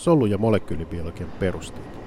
[0.00, 1.98] solu- ja molekyylibiologian perusteita.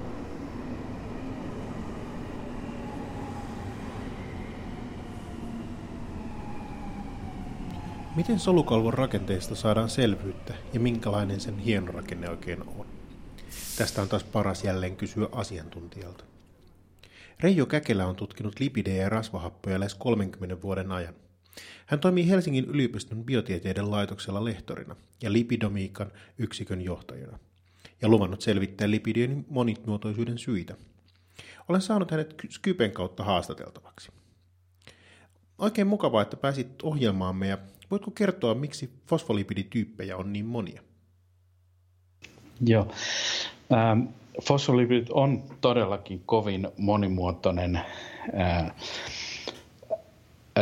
[8.16, 12.86] Miten solukalvon rakenteesta saadaan selvyyttä ja minkälainen sen hieno rakenne oikein on?
[13.78, 16.24] Tästä on taas paras jälleen kysyä asiantuntijalta.
[17.40, 21.14] Reijo Käkelä on tutkinut lipidejä ja rasvahappoja lähes 30 vuoden ajan.
[21.86, 27.38] Hän toimii Helsingin yliopiston biotieteiden laitoksella lehtorina ja lipidomiikan yksikön johtajana
[28.02, 30.74] ja luvannut selvittää lipidien monimuotoisuuden syitä.
[31.68, 34.12] Olen saanut hänet Skypen kautta haastateltavaksi.
[35.58, 37.58] Oikein mukavaa, että pääsit ohjelmaamme ja
[37.90, 40.82] voitko kertoa, miksi fosfolipidityyppejä on niin monia?
[42.66, 42.88] Joo.
[43.72, 44.00] Ähm,
[44.42, 48.72] fosfolipidit on todellakin kovin monimuotoinen äh,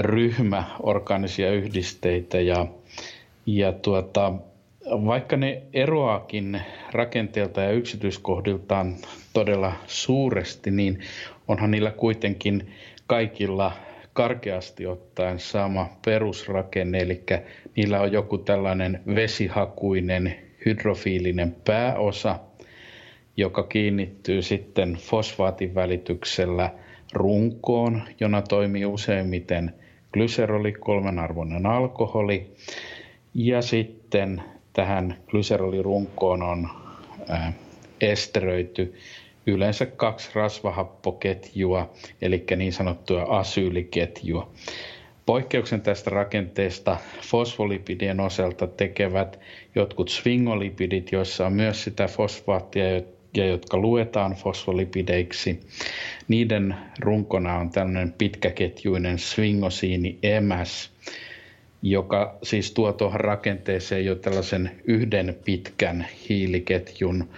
[0.00, 2.66] ryhmä orgaanisia yhdisteitä ja,
[3.46, 4.32] ja tuota,
[4.92, 6.60] vaikka ne eroakin
[6.92, 8.96] rakenteelta ja yksityiskohdiltaan
[9.32, 11.00] todella suuresti, niin
[11.48, 12.70] onhan niillä kuitenkin
[13.06, 13.72] kaikilla
[14.12, 17.22] karkeasti ottaen sama perusrakenne, eli
[17.76, 20.34] niillä on joku tällainen vesihakuinen
[20.66, 22.38] hydrofiilinen pääosa,
[23.36, 26.70] joka kiinnittyy sitten fosfaatin välityksellä
[27.12, 29.74] runkoon, jona toimii useimmiten
[30.12, 32.52] glyseroli, kolmenarvoinen alkoholi.
[33.34, 36.68] Ja sitten tähän glyserolirunkoon on
[38.00, 38.94] esteröity
[39.46, 41.90] yleensä kaksi rasvahappoketjua,
[42.22, 44.50] eli niin sanottua asyyliketjua.
[45.26, 49.40] Poikkeuksen tästä rakenteesta fosfolipidien osalta tekevät
[49.74, 52.84] jotkut svingolipidit, joissa on myös sitä fosfaattia,
[53.36, 55.60] ja jotka luetaan fosfolipideiksi.
[56.28, 60.91] Niiden runkona on tällainen pitkäketjuinen swingosiini MS,
[61.82, 67.28] joka siis tuo tuohon rakenteeseen jo tällaisen yhden pitkän hiiliketjun,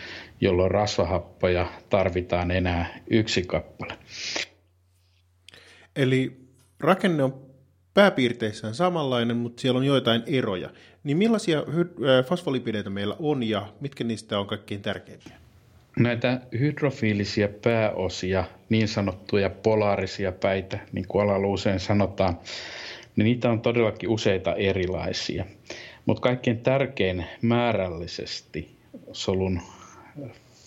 [0.41, 3.99] jolloin rasvahappoja tarvitaan enää yksi kappale.
[5.97, 6.37] Eli
[6.81, 7.45] rakenne on
[7.95, 10.71] pääpiirteissään samanlainen, mutta siellä on joitain eroja.
[11.05, 11.63] Niin millaisia
[12.27, 15.37] fosfolipideitä meillä on ja mitkä niistä on kaikkein tärkeimpiä?
[15.99, 22.39] Näitä hydrofiilisia pääosia, niin sanottuja polaarisia päitä, niin kuin alalla usein sanotaan,
[23.17, 25.45] niin niitä on todellakin useita erilaisia.
[26.07, 28.77] Mutta kaikkein tärkein määrällisesti
[29.13, 29.61] solun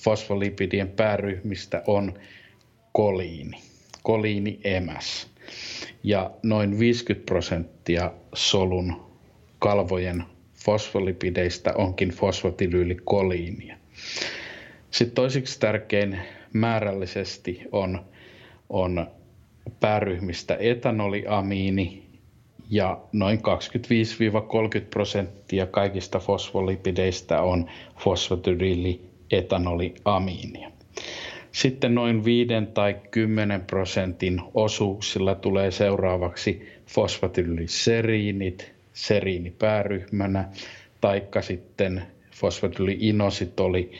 [0.03, 2.13] fosfolipidien pääryhmistä on
[2.91, 3.57] koliini,
[4.03, 5.27] koliini emäs.
[6.03, 9.05] Ja noin 50 prosenttia solun
[9.59, 13.77] kalvojen fosfolipideistä onkin fosfatidyylikoliinia.
[14.91, 16.19] Sitten toiseksi tärkein
[16.53, 18.05] määrällisesti on,
[18.69, 19.07] on
[19.79, 22.06] pääryhmistä etanoliamiini
[22.69, 23.41] ja noin 25-30
[24.89, 27.65] prosenttia kaikista fosfolipideistä on
[27.99, 30.71] fosfatidyyli-etanoliamiinia.
[31.51, 40.49] Sitten noin 5 tai 10 prosentin osuuksilla tulee seuraavaksi fosfatidylseriinit seriinipääryhmänä,
[41.01, 43.91] taikka sitten fosfatyliinositoli,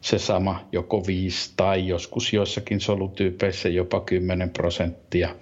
[0.00, 5.34] se sama joko 5 tai joskus joissakin solutyypeissä jopa 10 prosenttia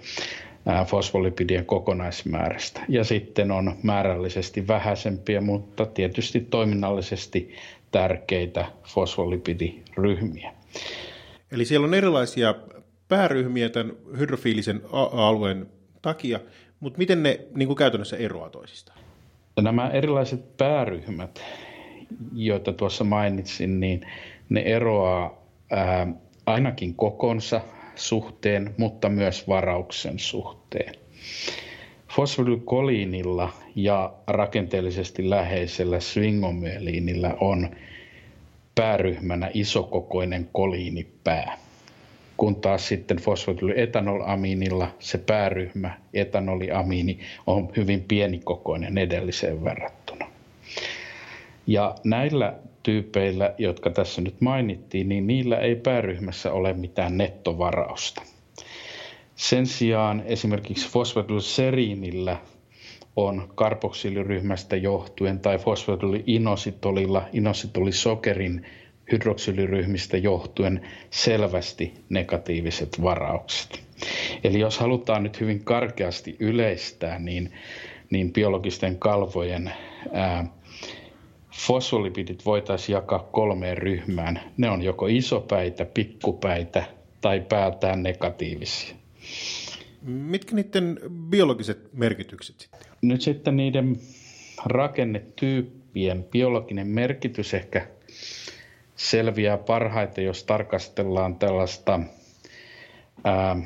[0.85, 2.81] fosfolipidien kokonaismäärästä.
[2.89, 7.55] Ja sitten on määrällisesti vähäisempiä, mutta tietysti toiminnallisesti
[7.91, 10.53] tärkeitä fosfolipidiryhmiä.
[11.51, 12.55] Eli siellä on erilaisia
[13.07, 15.67] pääryhmiä tämän hydrofiilisen alueen
[16.01, 16.39] takia,
[16.79, 18.99] mutta miten ne niin kuin käytännössä eroaa toisistaan?
[19.61, 21.43] Nämä erilaiset pääryhmät,
[22.33, 24.01] joita tuossa mainitsin, niin
[24.49, 26.07] ne eroaa ää,
[26.45, 27.61] ainakin kokonsa
[27.95, 30.93] suhteen, mutta myös varauksen suhteen.
[32.09, 37.69] Fosfolykoliinilla ja rakenteellisesti läheisellä swingomyeliinillä on
[38.75, 41.57] pääryhmänä isokokoinen koliinipää.
[42.37, 50.27] Kun taas sitten fosfatylyetanolamiinilla se pääryhmä, etanoliamiini, on hyvin pienikokoinen edelliseen verrattuna.
[51.67, 52.53] Ja näillä
[52.83, 58.21] tyypeillä, jotka tässä nyt mainittiin, niin niillä ei pääryhmässä ole mitään nettovarausta.
[59.35, 62.37] Sen sijaan esimerkiksi fosfatylseriinillä
[63.15, 68.65] on karboksiiliryhmästä johtuen tai fosfatyliinositolilla inositolisokerin
[69.11, 73.83] hydroksiiliryhmistä johtuen selvästi negatiiviset varaukset.
[74.43, 77.51] Eli jos halutaan nyt hyvin karkeasti yleistää, niin,
[78.09, 79.71] niin biologisten kalvojen
[80.13, 80.45] ää,
[81.53, 84.39] fosfolipidit voitaisiin jakaa kolmeen ryhmään.
[84.57, 86.83] Ne on joko isopäitä, pikkupäitä
[87.21, 88.95] tai päätään negatiivisia.
[90.01, 90.99] Mitkä niiden
[91.29, 92.97] biologiset merkitykset sitten on?
[93.01, 93.99] Nyt sitten niiden
[94.65, 97.87] rakennetyyppien biologinen merkitys ehkä
[98.95, 101.99] selviää parhaiten, jos tarkastellaan tällaista,
[103.23, 103.57] ää,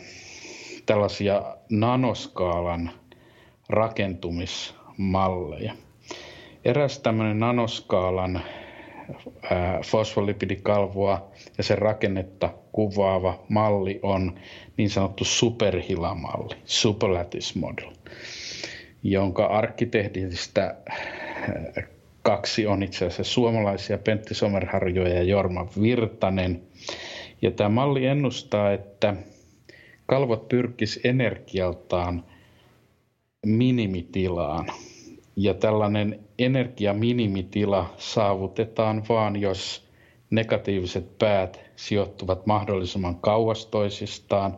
[0.85, 2.91] tällaisia nanoskaalan
[3.69, 5.73] rakentumismalleja.
[6.65, 8.41] Eräs tämmöinen nanoskaalan
[9.85, 14.39] fosfolipidikalvoa ja sen rakennetta kuvaava malli on
[14.77, 17.91] niin sanottu superhilamalli, superlattice model,
[19.03, 20.75] jonka arkkitehdistä
[22.21, 26.61] kaksi on itse asiassa suomalaisia, Pentti Somerharjo ja Jorma Virtanen.
[27.41, 29.15] Ja tämä malli ennustaa, että
[30.05, 32.23] kalvot pyrkis energialtaan
[33.45, 34.65] minimitilaan.
[35.35, 39.87] Ja tällainen energiaminimitila saavutetaan vaan, jos
[40.29, 44.57] negatiiviset päät sijoittuvat mahdollisimman kauas toisistaan.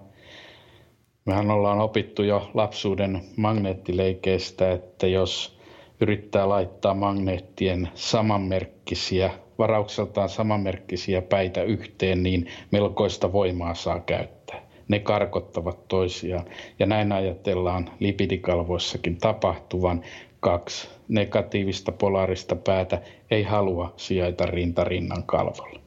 [1.25, 5.57] Mehän ollaan opittu jo lapsuuden magneettileikeistä, että jos
[6.01, 14.67] yrittää laittaa magneettien samanmerkkisiä, varaukseltaan samanmerkkisiä päitä yhteen, niin melkoista voimaa saa käyttää.
[14.87, 16.45] Ne karkottavat toisiaan.
[16.79, 20.03] Ja näin ajatellaan lipidikalvoissakin tapahtuvan.
[20.47, 23.01] Kaksi negatiivista polaarista päätä
[23.31, 25.79] ei halua sijaita rintarinnan kalvolla.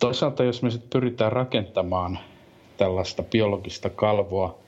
[0.00, 2.18] Toisaalta jos me sitten pyritään rakentamaan
[2.76, 4.58] tällaista biologista kalvoa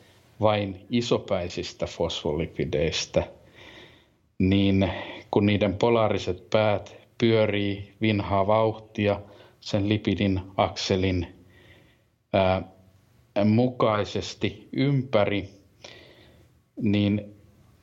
[0.40, 3.22] vain isopäisistä fosfolipideistä,
[4.38, 4.90] niin
[5.30, 9.20] kun niiden polaariset päät pyörii vinhaa vauhtia
[9.60, 11.26] sen lipidin akselin
[12.32, 12.62] ää,
[13.44, 15.59] mukaisesti ympäri,
[16.82, 17.34] niin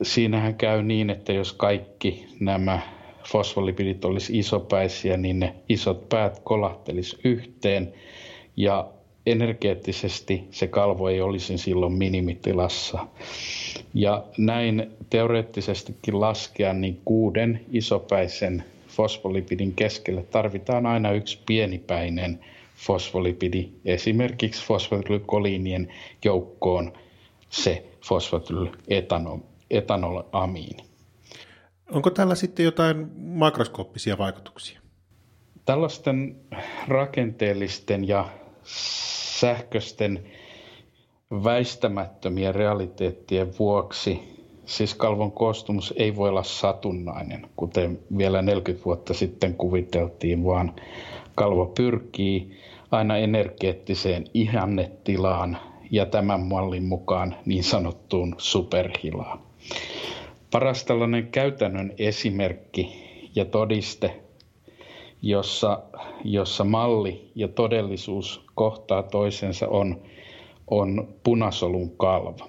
[0.02, 2.80] siinähän käy niin, että jos kaikki nämä
[3.28, 7.92] fosfolipidit olisi isopäisiä, niin ne isot päät kolahtelisi yhteen
[8.56, 8.88] ja
[9.26, 13.06] energeettisesti se kalvo ei olisi silloin minimitilassa.
[13.94, 22.38] Ja näin teoreettisestikin laskea, niin kuuden isopäisen fosfolipidin keskelle tarvitaan aina yksi pienipäinen
[22.76, 25.88] fosfolipidi, esimerkiksi fosfatylykoliinien
[26.24, 26.92] joukkoon
[27.50, 30.84] se fosfatyletanolamiini.
[31.92, 34.80] Onko tällä sitten jotain makroskooppisia vaikutuksia?
[35.64, 36.36] Tällaisten
[36.88, 38.28] rakenteellisten ja
[39.40, 40.24] sähköisten
[41.44, 49.54] väistämättömien realiteettien vuoksi siis kalvon koostumus ei voi olla satunnainen, kuten vielä 40 vuotta sitten
[49.54, 50.72] kuviteltiin, vaan
[51.34, 52.58] kalvo pyrkii
[52.90, 55.58] aina energeettiseen ihannetilaan
[55.90, 59.40] ja tämän mallin mukaan niin sanottuun superhilaan.
[60.50, 64.20] Paras tällainen käytännön esimerkki ja todiste
[65.22, 65.82] jossa,
[66.24, 70.00] jossa malli ja todellisuus kohtaa toisensa, on,
[70.66, 72.48] on punasolun kalvo.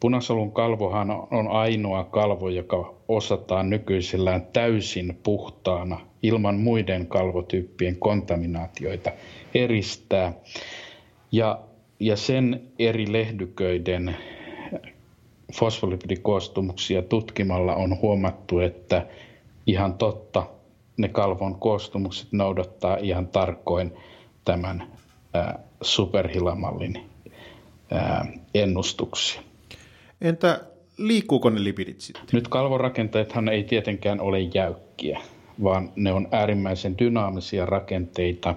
[0.00, 9.10] Punasolun kalvohan on ainoa kalvo, joka osataan nykyisellään täysin puhtaana ilman muiden kalvotyyppien kontaminaatioita
[9.54, 10.32] eristää.
[11.32, 11.58] Ja,
[12.00, 14.16] ja sen eri lehdyköiden
[15.52, 19.06] fosfolipidikoostumuksia tutkimalla on huomattu, että
[19.66, 20.46] ihan totta
[20.96, 23.92] ne kalvon koostumukset noudattaa ihan tarkoin
[24.44, 24.86] tämän
[25.82, 27.00] superhilamallin
[28.54, 29.42] ennustuksia.
[30.20, 30.60] Entä
[30.98, 32.24] liikkuuko ne lipidit sitten?
[32.32, 35.20] Nyt kalvorakenteethan ei tietenkään ole jäykkiä,
[35.62, 38.54] vaan ne on äärimmäisen dynaamisia rakenteita,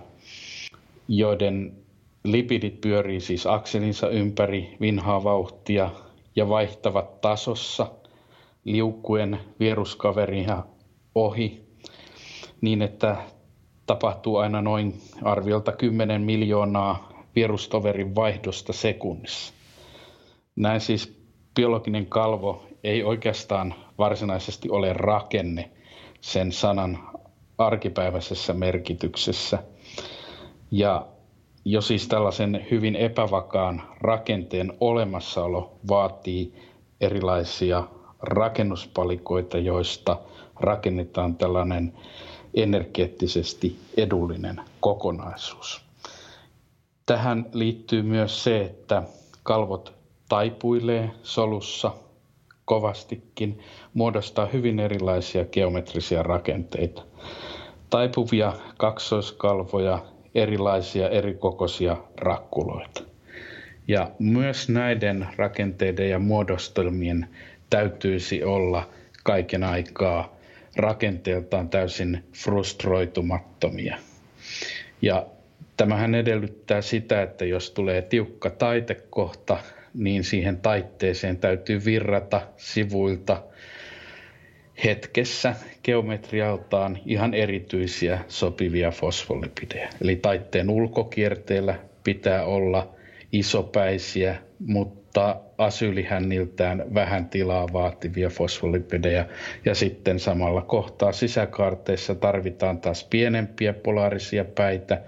[1.08, 1.74] joiden
[2.32, 5.90] lipidit pyörii siis akselinsa ympäri vinhaa vauhtia
[6.36, 7.92] ja vaihtavat tasossa
[8.64, 10.46] liukkuen vieruskaverin
[11.16, 11.70] ohi
[12.62, 13.16] niin, että
[13.86, 19.54] tapahtuu aina noin arviolta 10 miljoonaa virustoverin vaihdosta sekunnissa.
[20.56, 21.20] Näin siis
[21.56, 25.72] biologinen kalvo ei oikeastaan varsinaisesti ole rakenne
[26.22, 27.00] sen sanan
[27.58, 29.64] arkipäiväisessä merkityksessä.
[30.72, 31.08] Ja
[31.72, 36.54] jo siis tällaisen hyvin epävakaan rakenteen olemassaolo vaatii
[37.02, 37.84] erilaisia
[38.22, 40.18] rakennuspalikoita, joista
[40.60, 41.94] rakennetaan tällainen
[42.54, 45.82] energeettisesti edullinen kokonaisuus.
[47.06, 49.04] Tähän liittyy myös se, että
[49.44, 49.94] kalvot
[50.30, 51.92] taipuilee solussa
[52.66, 53.60] kovastikin,
[53.94, 57.02] muodostaa hyvin erilaisia geometrisia rakenteita.
[57.90, 60.00] Taipuvia kaksoiskalvoja,
[60.36, 63.04] erilaisia erikokoisia rakkuloita.
[63.88, 67.28] Ja myös näiden rakenteiden ja muodostelmien
[67.70, 68.90] täytyisi olla
[69.24, 70.36] kaiken aikaa
[70.76, 73.98] rakenteeltaan täysin frustroitumattomia.
[75.02, 75.26] Ja
[75.78, 79.58] tämähän edellyttää sitä, että jos tulee tiukka taitekohta,
[79.94, 83.44] niin siihen taitteeseen täytyy virrata sivuilta
[84.84, 89.90] hetkessä geometrialtaan ihan erityisiä sopivia fosfolipidejä.
[90.02, 92.96] Eli taitteen ulkokierteellä pitää olla
[93.32, 99.26] isopäisiä, mutta asyylihänniltään vähän tilaa vaativia fosfolipidejä.
[99.66, 105.02] Ja sitten samalla kohtaa sisäkaarteissa tarvitaan taas pienempiä polaarisia päitä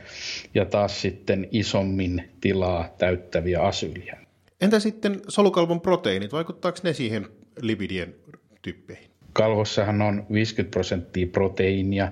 [0.56, 4.32] ja taas sitten isommin tilaa täyttäviä asyylihänniä.
[4.62, 7.28] Entä sitten solukalvon proteiinit, vaikuttaako ne siihen
[7.62, 8.16] lipidien
[8.62, 9.11] tyyppeihin?
[9.34, 12.12] Kalvossahan on 50 prosenttia proteiinia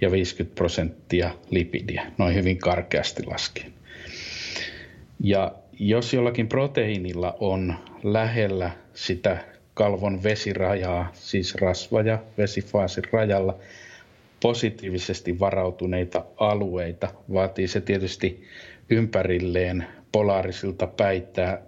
[0.00, 3.72] ja 50 prosenttia lipidiä, noin hyvin karkeasti laskien.
[5.20, 9.44] Ja jos jollakin proteiinilla on lähellä sitä
[9.74, 13.58] kalvon vesirajaa, siis rasva- ja vesifaasin rajalla,
[14.42, 18.44] positiivisesti varautuneita alueita, vaatii se tietysti
[18.90, 20.88] ympärilleen polaarisilta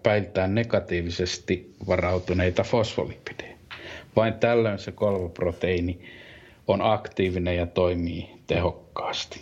[0.02, 3.57] päiltään, negatiivisesti varautuneita fosfolipidejä.
[4.18, 5.98] Vain tällöin se kolvoproteiini
[6.66, 9.40] on aktiivinen ja toimii tehokkaasti.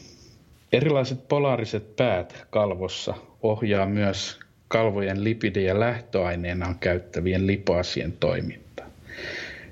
[0.72, 8.86] Erilaiset polaariset päät kalvossa ohjaa myös kalvojen lipidejä lähtöaineenaan käyttävien lipaasien toimintaa.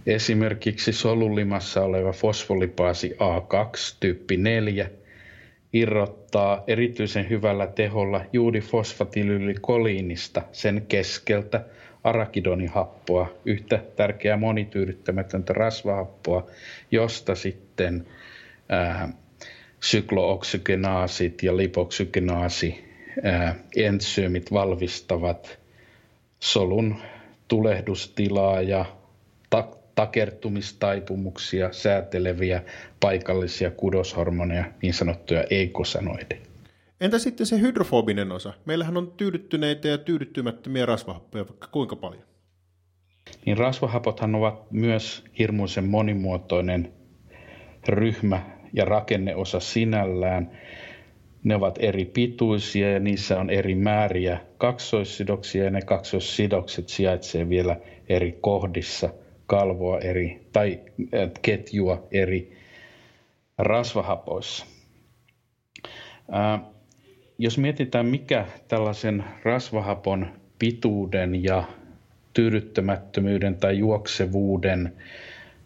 [0.07, 4.91] Esimerkiksi solulimassa oleva fosfolipaasi A2 tyyppi 4
[5.73, 11.65] irrottaa erityisen hyvällä teholla juudifosfatylyylikoliinista sen keskeltä
[12.05, 16.47] arakidonihappoa, yhtä tärkeää monityydyttämätöntä rasvahappoa,
[16.91, 18.07] josta sitten
[18.69, 19.09] ää,
[19.81, 22.85] syklooksygenaasit ja lipoksygenaasi
[23.23, 25.59] ää, entsyymit valvistavat
[26.41, 26.97] solun
[27.49, 28.85] tulehdustilaa ja
[29.51, 32.63] ta- takertumistaipumuksia sääteleviä
[33.01, 36.54] paikallisia kudoshormoneja, niin sanottuja eikosanoideja.
[37.05, 38.53] Entä sitten se hydrofobinen osa?
[38.65, 42.25] Meillähän on tyydyttyneitä ja tyydyttymättömiä rasvahappoja vaikka kuinka paljon.
[43.47, 46.93] Niin rasvahapothan ovat myös hirmuisen monimuotoinen
[47.89, 48.43] ryhmä
[48.73, 50.51] ja rakenneosa sinällään.
[51.43, 57.77] Ne ovat eri pituisia ja niissä on eri määriä kaksoissidoksia ja ne kaksoissidokset sijaitsevat vielä
[58.09, 59.09] eri kohdissa
[59.47, 60.81] kalvoa eri tai
[61.43, 62.57] ketjua eri
[63.59, 64.67] rasvahapoissa.
[66.31, 66.74] Ää,
[67.39, 70.27] jos mietitään, mikä tällaisen rasvahapon
[70.59, 71.65] pituuden ja
[72.35, 74.93] tyydyttämättömyyden tai juoksevuuden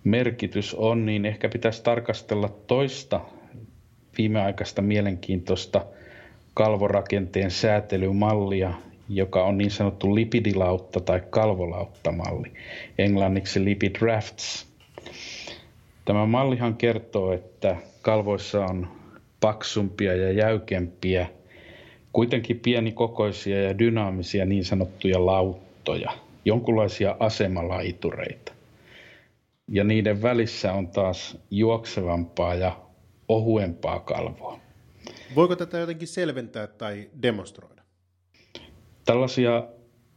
[0.05, 3.21] merkitys on, niin ehkä pitäisi tarkastella toista
[4.19, 5.85] viimeaikaista mielenkiintoista
[6.55, 8.75] kalvorakenteen säätelymallia,
[9.09, 12.53] joka on niin sanottu lipidilautta tai kalvolautta-malli,
[12.99, 14.69] englanniksi lipid rafts.
[16.05, 18.89] Tämä mallihan kertoo, että kalvoissa on
[19.41, 21.27] paksumpia ja jäykempiä,
[22.13, 26.11] kuitenkin pienikokoisia ja dynaamisia niin sanottuja lauttoja,
[26.45, 28.53] jonkinlaisia asemalaitureita.
[29.69, 32.77] Ja niiden välissä on taas juoksevampaa ja
[33.29, 34.59] ohuempaa kalvoa.
[35.37, 37.83] Voiko tätä jotenkin selventää tai demonstroida?
[39.05, 39.65] Tällaisia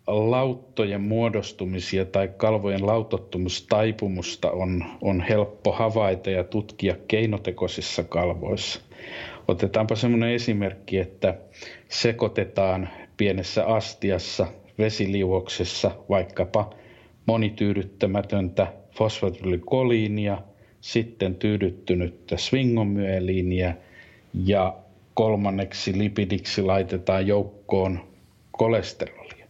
[0.08, 8.82] lauttojen muodostumisia tai kalvojen lautottomuustaipumusta on, on helppo havaita ja tutkia keinotekoisissa kalvoissa.
[9.52, 11.34] Otetaanpa semmoinen esimerkki, että
[11.90, 16.70] sekoitetaan pienessä astiassa vesiliuoksessa vaikkapa
[17.26, 18.68] monityydyttämätöntä
[18.98, 20.38] fosfatylykoliinia,
[20.82, 23.76] sitten tyydyttynyttä swingomyeliiniä
[24.34, 24.74] ja
[25.14, 28.00] kolmanneksi lipidiksi laitetaan joukkoon
[28.52, 29.48] kolesterolia.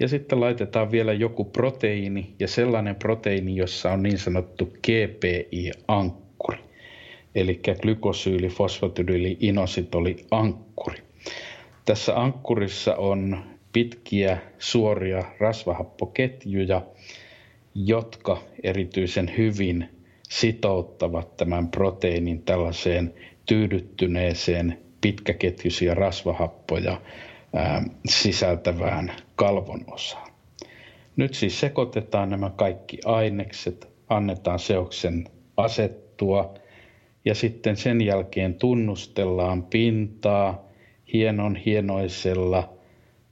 [0.00, 6.27] Ja sitten laitetaan vielä joku proteiini ja sellainen proteiini, jossa on niin sanottu GPI-ankkuri,
[7.40, 10.98] eli glykosyyli, fosfatidyyli, inositoli, ankkuri.
[11.84, 13.38] Tässä ankkurissa on
[13.72, 16.82] pitkiä suoria rasvahappoketjuja,
[17.74, 19.88] jotka erityisen hyvin
[20.28, 23.14] sitouttavat tämän proteiinin tällaiseen
[23.46, 27.00] tyydyttyneeseen pitkäketjuisia rasvahappoja
[27.54, 30.30] ää, sisältävään kalvon osaan.
[31.16, 35.24] Nyt siis sekoitetaan nämä kaikki ainekset, annetaan seoksen
[35.56, 36.54] asettua
[37.24, 40.64] ja sitten sen jälkeen tunnustellaan pintaa
[41.12, 42.68] hienon hienoisella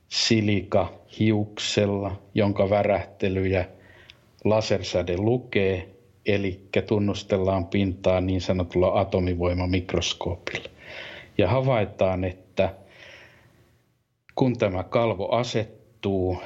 [0.09, 3.65] silikahiuksella, jonka värähtelyjä
[4.45, 5.89] lasersäde lukee,
[6.27, 10.69] eli tunnustellaan pintaa niin sanotulla atomivoimamikroskoopilla.
[11.39, 12.75] Ja havaitaan, että
[14.35, 16.39] kun tämä kalvo asettuu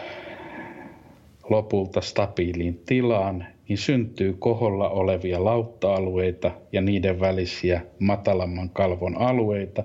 [1.50, 9.84] lopulta stabiiliin tilaan, niin syntyy koholla olevia lautta-alueita ja niiden välisiä matalamman kalvon alueita,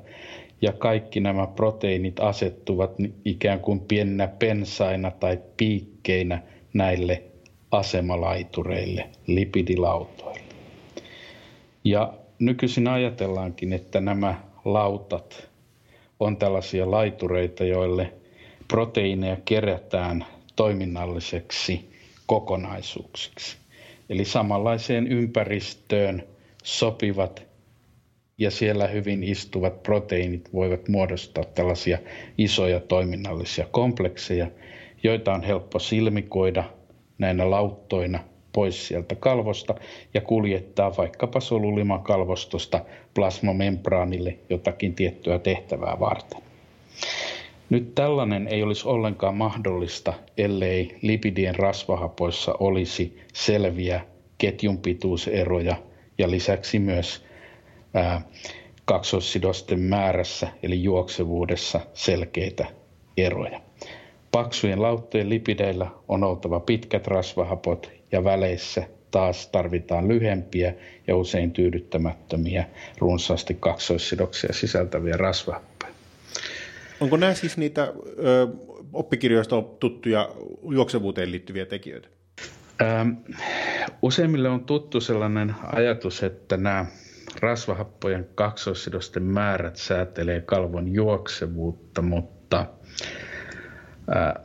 [0.62, 2.92] ja kaikki nämä proteiinit asettuvat
[3.26, 6.42] ikään kuin pienenä pensaina tai piikkeinä
[6.74, 7.24] näille
[7.72, 10.42] asemalaitureille, lipidilautoille.
[11.84, 15.50] Ja nykyisin ajatellaankin, että nämä lautat
[16.20, 18.14] on tällaisia laitureita, joille
[18.68, 20.26] proteiineja kerätään
[20.56, 21.90] toiminnalliseksi
[22.26, 23.65] kokonaisuuksiksi.
[24.10, 26.24] Eli samanlaiseen ympäristöön
[26.64, 27.44] sopivat
[28.38, 31.98] ja siellä hyvin istuvat proteiinit voivat muodostaa tällaisia
[32.38, 34.48] isoja toiminnallisia komplekseja,
[35.04, 36.64] joita on helppo silmikoida
[37.18, 38.20] näinä lauttoina
[38.54, 39.76] pois sieltä kalvosta
[40.14, 42.80] ja kuljettaa vaikkapa soluliman kalvostosta
[43.14, 46.42] plasmamembraanille jotakin tiettyä tehtävää varten.
[47.70, 54.02] Nyt tällainen ei olisi ollenkaan mahdollista, ellei lipidien rasvahapoissa olisi selviä
[54.38, 55.76] ketjunpituuseroja
[56.18, 57.26] ja lisäksi myös
[57.94, 58.22] ää,
[58.86, 62.66] kaksoissidosten määrässä eli juoksevuudessa selkeitä
[63.18, 63.62] eroja.
[64.32, 70.74] Paksujen lauttojen lipideillä on oltava pitkät rasvahapot ja väleissä taas tarvitaan lyhempiä
[71.08, 72.66] ja usein tyydyttämättömiä
[72.98, 75.75] runsaasti kaksoissidoksia sisältäviä rasvahappoja.
[77.06, 78.48] Onko nämä siis niitä ö,
[78.94, 80.30] oppikirjoista tuttuja
[80.72, 82.08] juoksevuuteen liittyviä tekijöitä?
[82.82, 83.10] Ähm,
[84.02, 86.86] useimmille on tuttu sellainen ajatus, että nämä
[87.40, 92.66] rasvahappojen kaksoissidosten määrät säätelee kalvon juoksevuutta, mutta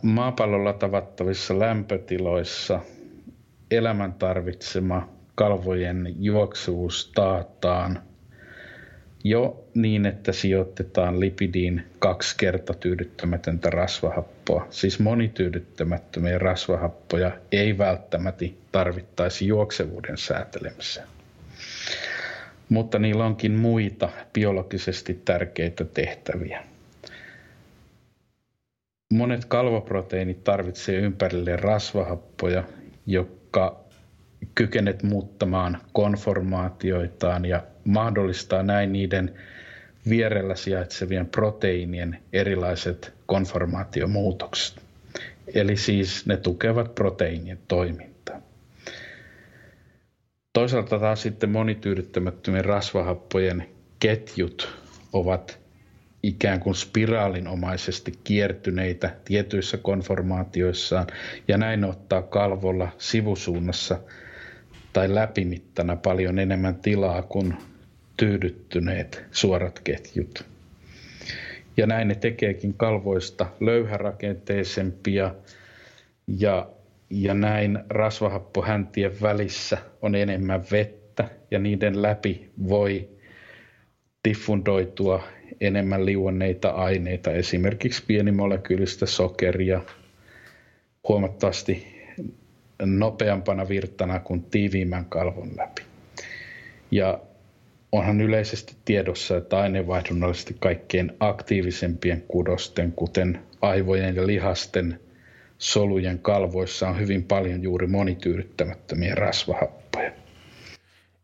[0.03, 2.81] maapallolla tavattavissa lämpötiloissa
[3.71, 8.03] elämän tarvitsema kalvojen juoksuvuus taataan
[9.25, 14.67] jo niin, että sijoitetaan lipidiin kaksi kertaa tyydyttämätöntä rasvahappoa.
[14.71, 21.07] Siis monityydyttämättömiä rasvahappoja ei välttämättä tarvittaisi juoksevuuden säätelemiseen.
[22.69, 26.65] Mutta niillä onkin muita biologisesti tärkeitä tehtäviä.
[29.13, 32.65] Monet kalvoproteiinit tarvitsee ympärille rasvahappoja,
[33.07, 33.80] jotka
[34.55, 39.35] kykenet muuttamaan konformaatioitaan ja mahdollistaa näin niiden
[40.09, 44.83] vierellä sijaitsevien proteiinien erilaiset konformaatiomuutokset.
[45.55, 48.41] Eli siis ne tukevat proteiinien toimintaa.
[50.53, 53.67] Toisaalta taas sitten monityydyttämättömien rasvahappojen
[53.99, 54.77] ketjut
[55.13, 55.61] ovat
[56.23, 61.07] ikään kuin spiraalinomaisesti kiertyneitä tietyissä konformaatioissaan
[61.49, 63.99] ja näin ottaa kalvolla sivusuunnassa
[64.93, 67.55] tai läpimittana paljon enemmän tilaa kuin
[68.17, 70.45] tyydyttyneet suorat ketjut.
[71.77, 75.35] Ja näin ne tekeekin kalvoista löyhärakenteisempia
[76.27, 76.69] ja,
[77.11, 83.09] ja näin rasvahappohäntien välissä on enemmän vettä ja niiden läpi voi
[84.29, 85.23] diffundoitua
[85.61, 89.81] enemmän liuonneita aineita, esimerkiksi pienimolekyylistä sokeria,
[91.09, 92.00] huomattavasti
[92.87, 95.83] nopeampana virtana kuin tiiviimmän kalvon läpi.
[96.91, 97.21] Ja
[97.93, 105.01] onhan yleisesti tiedossa, että aineenvaihdunnallisesti kaikkein aktiivisempien kudosten, kuten aivojen ja lihasten
[105.59, 110.13] solujen kalvoissa on hyvin paljon juuri monityydyttämättömiä rasvahappoja.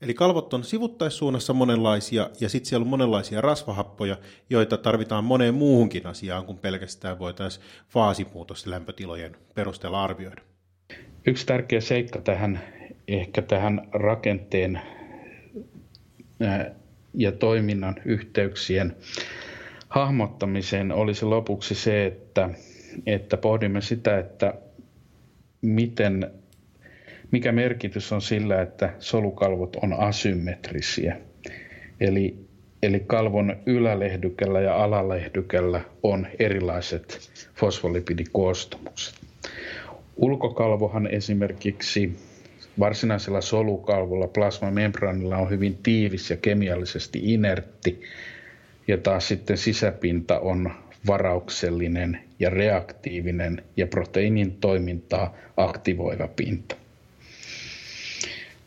[0.01, 4.16] Eli kalvot on sivuttaissuunnassa monenlaisia ja sitten siellä on monenlaisia rasvahappoja,
[4.51, 10.42] joita tarvitaan moneen muuhunkin asiaan kuin pelkästään voitaisiin faasimuutos lämpötilojen perusteella arvioida.
[11.27, 12.61] Yksi tärkeä seikka tähän
[13.09, 14.81] ehkä tähän rakenteen
[17.15, 18.97] ja toiminnan yhteyksien
[19.89, 22.51] hahmottamiseen olisi lopuksi se, että,
[23.07, 24.55] että pohdimme sitä, että
[25.62, 26.31] miten
[27.31, 31.17] mikä merkitys on sillä, että solukalvot on asymmetrisiä.
[32.01, 32.37] Eli,
[32.83, 39.26] eli kalvon ylälehdykällä ja alalehdykällä on erilaiset fosfolipidikoostumukset.
[40.16, 42.16] Ulkokalvohan esimerkiksi
[42.79, 48.02] varsinaisella solukalvolla plasmamembraanilla on hyvin tiivis ja kemiallisesti inertti,
[48.88, 50.70] ja taas sitten sisäpinta on
[51.07, 56.76] varauksellinen ja reaktiivinen ja proteiinin toimintaa aktivoiva pinta.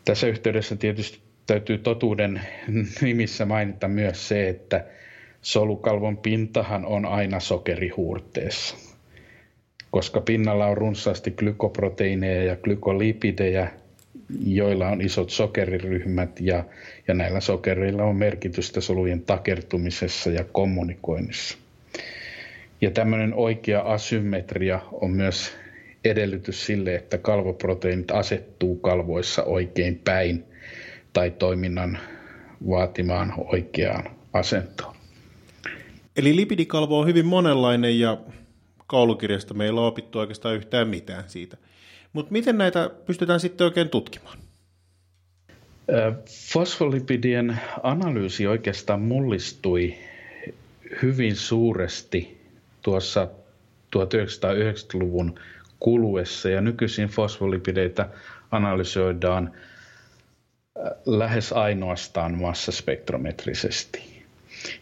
[0.05, 2.41] Tässä yhteydessä tietysti täytyy totuuden
[3.01, 4.85] nimissä mainita myös se, että
[5.41, 8.88] solukalvon pintahan on aina sokerihuurteessa,
[9.91, 13.71] koska pinnalla on runsaasti glykoproteiineja ja glykolipidejä,
[14.45, 16.63] joilla on isot sokeriryhmät ja,
[17.08, 21.58] ja näillä sokereilla on merkitystä solujen takertumisessa ja kommunikoinnissa.
[22.82, 25.54] Ja tämmöinen oikea asymmetria on myös
[26.06, 30.43] edellytys sille, että kalvoproteiinit asettuu kalvoissa oikein päin
[31.13, 31.97] tai toiminnan
[32.69, 34.95] vaatimaan oikeaan asentoon.
[36.17, 38.17] Eli lipidikalvo on hyvin monenlainen ja
[38.89, 41.58] koulukirjasta meillä on opittu oikeastaan yhtään mitään siitä.
[42.13, 44.38] Mutta miten näitä pystytään sitten oikein tutkimaan?
[46.54, 49.95] Fosfolipidien analyysi oikeastaan mullistui
[51.02, 52.41] hyvin suuresti
[52.82, 53.28] tuossa
[53.97, 55.39] 1990-luvun
[55.80, 58.10] kuluessa ja nykyisin fosfolipideitä
[58.52, 59.52] analysoidaan
[61.06, 64.09] lähes ainoastaan massaspektrometrisesti.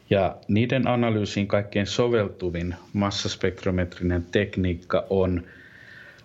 [0.09, 5.43] Ja niiden analyysiin kaikkein soveltuvin massaspektrometrinen tekniikka on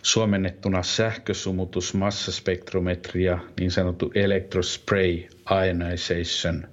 [0.03, 5.23] suomennettuna sähkösumutus massaspektrometria, niin sanottu electrospray
[5.67, 6.69] ionization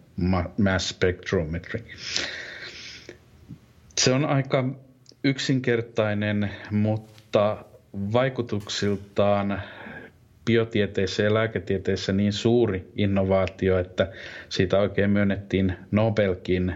[0.58, 1.84] mass spectrometry.
[3.98, 4.65] Se on aika
[5.24, 9.62] yksinkertainen, mutta vaikutuksiltaan
[10.49, 14.12] biotieteessä ja lääketieteessä niin suuri innovaatio, että
[14.49, 16.75] siitä oikein myönnettiin Nobelkin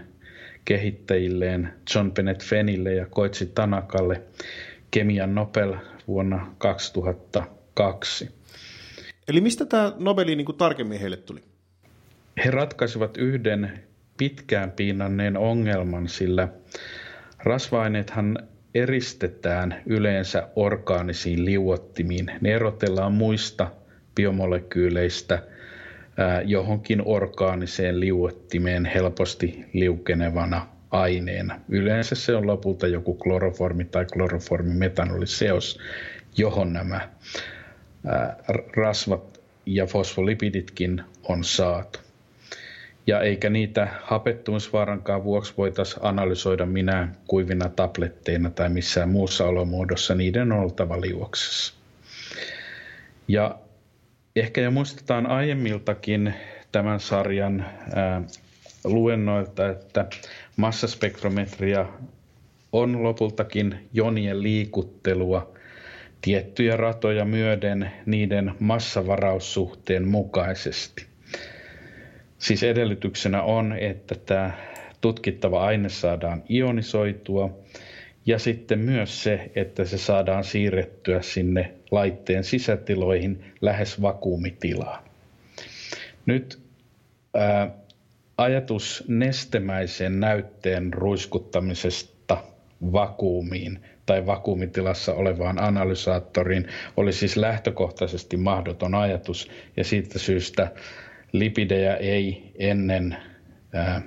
[0.64, 4.22] kehittäjilleen John Bennett Fenille ja Koitsi Tanakalle
[4.90, 5.74] kemian Nobel
[6.08, 8.30] vuonna 2002.
[9.28, 11.40] Eli mistä tämä Nobeli niin kuin tarkemmin heille tuli?
[12.44, 13.72] He ratkaisivat yhden
[14.16, 16.48] pitkään piinanneen ongelman, sillä
[17.38, 18.38] rasva-aineethan
[18.74, 22.30] eristetään yleensä orgaanisiin liuottimiin.
[22.40, 23.70] Ne erotellaan muista
[24.14, 25.42] biomolekyyleistä
[26.44, 31.60] johonkin orgaaniseen liuottimeen helposti liukenevana aineena.
[31.68, 35.78] Yleensä se on lopulta joku kloroformi tai kloroformimetanoliseos,
[36.36, 37.08] johon nämä
[38.76, 42.03] rasvat ja fosfolipiditkin on saatu
[43.06, 50.52] ja eikä niitä hapettumisvaarankaan vuoksi voitaisiin analysoida minä kuivina tabletteina tai missään muussa olomuodossa, niiden
[50.52, 51.74] on oltava liuoksessa.
[53.28, 53.58] Ja
[54.36, 56.34] ehkä jo muistetaan aiemmiltakin
[56.72, 58.22] tämän sarjan ää,
[58.84, 60.06] luennoilta, että
[60.56, 61.86] massaspektrometria
[62.72, 65.52] on lopultakin jonien liikuttelua
[66.20, 71.13] tiettyjä ratoja myöden niiden massavaraussuhteen mukaisesti.
[72.44, 74.50] Siis edellytyksenä on, että tämä
[75.00, 77.58] tutkittava aine saadaan ionisoitua
[78.26, 85.04] ja sitten myös se, että se saadaan siirrettyä sinne laitteen sisätiloihin lähes vakuumitilaan.
[86.26, 86.58] Nyt
[87.34, 87.70] ää,
[88.38, 92.36] ajatus nestemäisen näytteen ruiskuttamisesta
[92.92, 100.70] vakuumiin tai vakuumitilassa olevaan analysaattoriin oli siis lähtökohtaisesti mahdoton ajatus ja siitä syystä
[101.34, 103.16] lipidejä ei ennen
[103.72, 104.02] ää,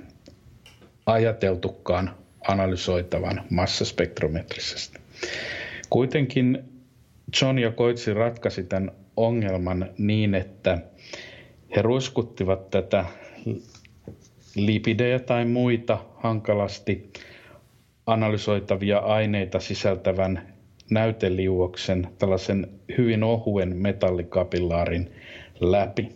[1.06, 2.10] ajateltukaan
[2.48, 4.98] analysoitavan massaspektrometrisesti.
[5.90, 6.58] Kuitenkin
[7.42, 10.78] John ja Koitsi ratkaisi tämän ongelman niin, että
[11.76, 13.04] he ruiskuttivat tätä
[14.56, 17.12] lipidejä tai muita hankalasti
[18.06, 20.54] analysoitavia aineita sisältävän
[20.90, 22.66] näyteliuoksen, tällaisen
[22.98, 25.10] hyvin ohuen metallikapillaarin
[25.60, 26.08] läpi.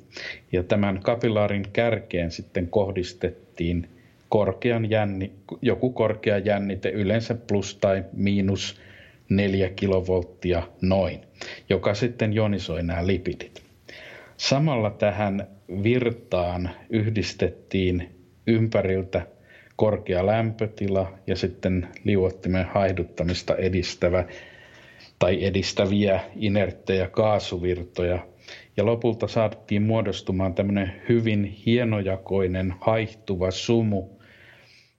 [0.52, 3.88] Ja tämän kapilaarin kärkeen sitten kohdistettiin
[4.28, 8.80] korkean jänni, joku korkea jännite, yleensä plus tai miinus
[9.28, 11.20] 4 kilovolttia noin,
[11.68, 13.62] joka sitten jonisoi nämä lipidit.
[14.36, 15.46] Samalla tähän
[15.82, 18.10] virtaan yhdistettiin
[18.46, 19.26] ympäriltä
[19.76, 24.24] korkea lämpötila ja sitten liuottimen haihduttamista edistävä
[25.18, 28.26] tai edistäviä inerttejä kaasuvirtoja,
[28.76, 34.08] ja lopulta saatiin muodostumaan tämmöinen hyvin hienojakoinen haihtuva sumu,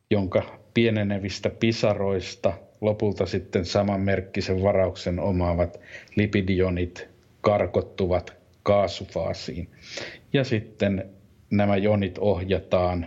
[0.09, 5.79] jonka pienenevistä pisaroista lopulta sitten samanmerkkisen varauksen omaavat
[6.15, 7.07] lipidionit
[7.41, 9.69] karkottuvat kaasufaasiin.
[10.33, 11.05] Ja sitten
[11.51, 13.05] nämä jonit ohjataan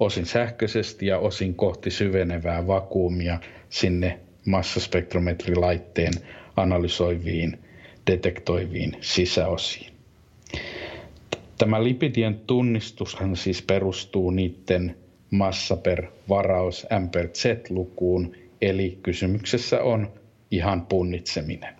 [0.00, 6.12] osin sähköisesti ja osin kohti syvenevää vakuumia sinne massaspektrometrilaitteen
[6.56, 7.58] analysoiviin,
[8.06, 9.92] detektoiviin sisäosiin.
[11.58, 14.96] Tämä lipidien tunnistushan siis perustuu niiden
[15.30, 20.12] massa per varaus M per Z-lukuun, eli kysymyksessä on
[20.50, 21.74] ihan punnitseminen.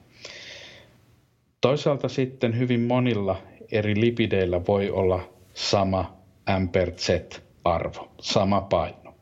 [1.61, 6.17] Toisaalta sitten hyvin monilla eri lipideillä voi olla sama
[6.61, 9.15] M per Z-arvo, sama paino.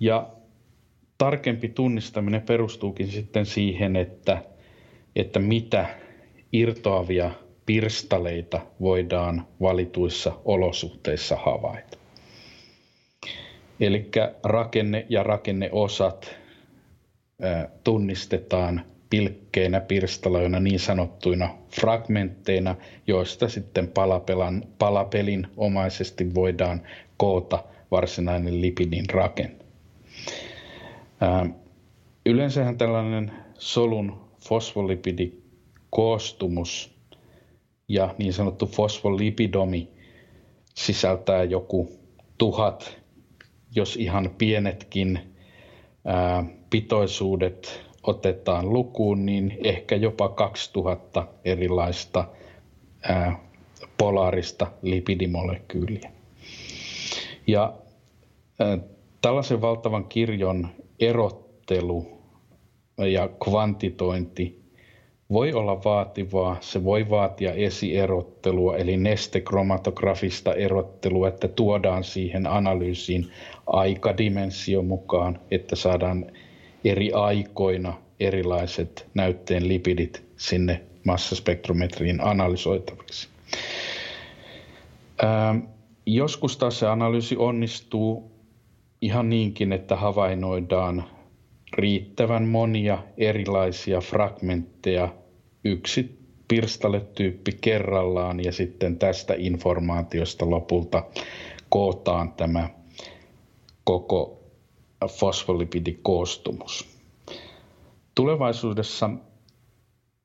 [0.00, 0.30] Ja
[1.18, 4.42] tarkempi tunnistaminen perustuukin sitten siihen, että,
[5.16, 5.86] että mitä
[6.60, 7.30] irtoavia
[7.66, 11.98] pirstaleita voidaan valituissa olosuhteissa havaita.
[13.80, 14.10] Eli
[14.44, 16.36] rakenne ja rakenneosat
[17.84, 21.48] tunnistetaan pilkkeinä, pirstaloina, niin sanottuina
[21.80, 22.74] fragmentteina,
[23.06, 26.82] joista sitten palapelan, palapelin omaisesti voidaan
[27.16, 29.56] koota varsinainen lipidin rakenne.
[32.26, 34.20] Yleensähän tällainen solun
[35.90, 36.96] fosfolipidikoostumus
[37.88, 39.88] ja niin sanottu fosfolipidomi
[40.74, 41.88] sisältää joku
[42.38, 42.98] tuhat,
[43.74, 45.20] jos ihan pienetkin
[46.04, 52.28] ää, pitoisuudet otetaan lukuun, niin ehkä jopa 2000 erilaista
[53.02, 53.38] ää,
[53.98, 56.12] polaarista lipidimolekyyliä.
[57.46, 57.74] Ja
[58.58, 58.78] ää,
[59.22, 60.68] tällaisen valtavan kirjon
[61.00, 62.06] erottelu
[62.98, 64.65] ja kvantitointi
[65.32, 66.56] voi olla vaativaa.
[66.60, 73.30] Se voi vaatia esierottelua, eli nestekromatografista erottelua, että tuodaan siihen analyysiin
[73.66, 76.26] aikadimensio mukaan, että saadaan
[76.84, 83.28] eri aikoina erilaiset näytteen lipidit sinne massaspektrometriin analysoitaviksi.
[85.24, 85.58] Ähm,
[86.06, 88.30] joskus taas se analyysi onnistuu
[89.00, 91.04] ihan niinkin, että havainnoidaan
[91.72, 95.08] riittävän monia erilaisia fragmentteja
[95.64, 101.04] yksi pirstaletyyppi kerrallaan ja sitten tästä informaatiosta lopulta
[101.68, 102.70] kootaan tämä
[103.84, 104.40] koko
[105.08, 106.96] fosfolipidikoostumus.
[108.14, 109.10] Tulevaisuudessa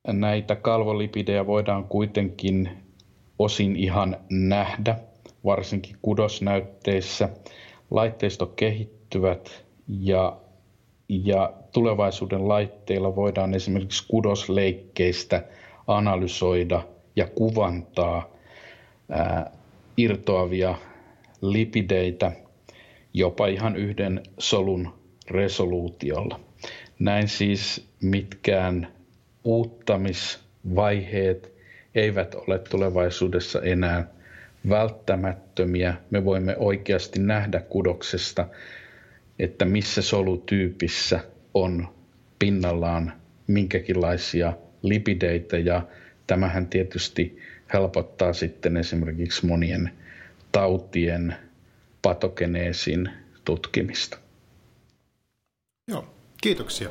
[0.07, 2.69] näitä kalvolipidejä voidaan kuitenkin
[3.39, 4.95] osin ihan nähdä,
[5.45, 7.29] varsinkin kudosnäytteissä.
[7.91, 10.37] Laitteisto kehittyvät ja,
[11.11, 15.43] ja tulevaisuuden laitteilla voidaan esimerkiksi kudosleikkeistä
[15.87, 16.83] analysoida
[17.15, 18.29] ja kuvantaa
[19.09, 19.51] ää,
[19.97, 20.75] irtoavia
[21.41, 22.31] lipideitä
[23.13, 24.93] jopa ihan yhden solun
[25.31, 26.39] resoluutiolla.
[26.99, 28.87] Näin siis mitkään
[29.43, 31.53] uuttamisvaiheet
[31.95, 34.07] eivät ole tulevaisuudessa enää
[34.69, 35.93] välttämättömiä.
[36.09, 38.47] Me voimme oikeasti nähdä kudoksesta,
[39.41, 41.19] että missä solutyypissä
[41.53, 41.87] on
[42.39, 43.13] pinnallaan
[43.47, 45.87] minkäkinlaisia lipideitä ja
[46.27, 47.39] tämähän tietysti
[47.73, 49.91] helpottaa sitten esimerkiksi monien
[50.51, 51.35] tautien
[52.01, 53.09] patogeneesin
[53.45, 54.17] tutkimista.
[55.87, 56.89] Joo, kiitoksia.